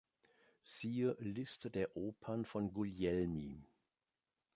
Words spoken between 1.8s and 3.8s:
Opern von Guglielmi.